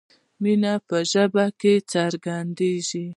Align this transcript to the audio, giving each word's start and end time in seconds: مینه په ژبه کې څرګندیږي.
مینه 0.41 0.73
په 0.87 0.97
ژبه 1.11 1.45
کې 1.59 1.73
څرګندیږي. 1.93 3.05